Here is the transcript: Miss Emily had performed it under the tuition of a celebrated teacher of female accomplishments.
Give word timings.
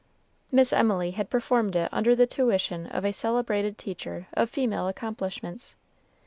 Miss 0.51 0.73
Emily 0.73 1.11
had 1.11 1.29
performed 1.29 1.75
it 1.75 1.87
under 1.91 2.15
the 2.15 2.25
tuition 2.25 2.87
of 2.87 3.05
a 3.05 3.13
celebrated 3.13 3.77
teacher 3.77 4.25
of 4.33 4.49
female 4.49 4.87
accomplishments. 4.87 5.75